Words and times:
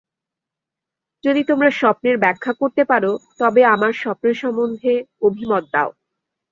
যদি 1.23 1.41
তোমরা 1.43 1.69
স্বপ্নের 1.71 2.15
ব্যাখ্যা 2.17 2.53
করতে 2.53 2.81
পার 2.85 3.03
তবে 3.39 3.61
আমার 3.73 3.91
স্বপ্ন 4.01 4.25
সম্বন্ধে 4.33 4.93
অভিমত 5.21 5.63
দাও। 5.73 5.89